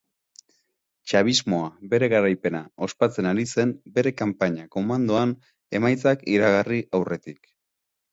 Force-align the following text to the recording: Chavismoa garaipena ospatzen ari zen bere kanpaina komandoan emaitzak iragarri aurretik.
Chavismoa 1.09 1.91
garaipena 2.13 2.61
ospatzen 2.87 3.29
ari 3.31 3.45
zen 3.55 3.73
bere 3.97 4.13
kanpaina 4.21 4.65
komandoan 4.77 5.35
emaitzak 5.81 6.25
iragarri 6.37 6.81
aurretik. 7.01 7.53